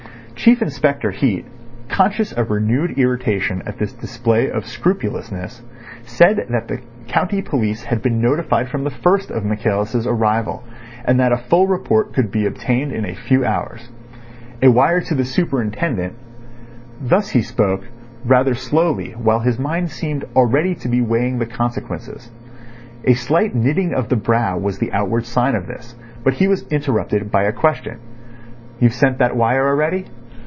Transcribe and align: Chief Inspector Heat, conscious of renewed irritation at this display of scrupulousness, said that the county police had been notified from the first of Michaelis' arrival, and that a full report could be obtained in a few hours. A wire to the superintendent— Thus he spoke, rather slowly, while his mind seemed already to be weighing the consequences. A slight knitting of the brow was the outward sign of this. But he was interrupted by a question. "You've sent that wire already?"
Chief 0.43 0.59
Inspector 0.59 1.11
Heat, 1.11 1.45
conscious 1.87 2.31
of 2.31 2.49
renewed 2.49 2.97
irritation 2.97 3.61
at 3.67 3.77
this 3.77 3.93
display 3.93 4.49
of 4.49 4.65
scrupulousness, 4.65 5.61
said 6.03 6.47
that 6.49 6.67
the 6.67 6.79
county 7.07 7.43
police 7.43 7.83
had 7.83 8.01
been 8.01 8.19
notified 8.19 8.67
from 8.67 8.83
the 8.83 8.89
first 8.89 9.29
of 9.29 9.45
Michaelis' 9.45 10.07
arrival, 10.07 10.63
and 11.05 11.19
that 11.19 11.31
a 11.31 11.37
full 11.37 11.67
report 11.67 12.11
could 12.15 12.31
be 12.31 12.47
obtained 12.47 12.91
in 12.91 13.05
a 13.05 13.13
few 13.13 13.45
hours. 13.45 13.89
A 14.63 14.71
wire 14.71 14.99
to 15.01 15.13
the 15.13 15.25
superintendent— 15.25 16.15
Thus 16.99 17.29
he 17.29 17.43
spoke, 17.43 17.83
rather 18.25 18.55
slowly, 18.55 19.11
while 19.11 19.41
his 19.41 19.59
mind 19.59 19.91
seemed 19.91 20.25
already 20.35 20.73
to 20.73 20.89
be 20.89 21.01
weighing 21.01 21.37
the 21.37 21.45
consequences. 21.45 22.31
A 23.03 23.13
slight 23.13 23.53
knitting 23.53 23.93
of 23.93 24.09
the 24.09 24.15
brow 24.15 24.57
was 24.57 24.79
the 24.79 24.91
outward 24.91 25.27
sign 25.27 25.53
of 25.53 25.67
this. 25.67 25.93
But 26.23 26.33
he 26.33 26.47
was 26.47 26.65
interrupted 26.71 27.29
by 27.29 27.43
a 27.43 27.53
question. 27.53 27.99
"You've 28.79 28.95
sent 28.95 29.19
that 29.19 29.35
wire 29.35 29.67
already?" 29.67 30.05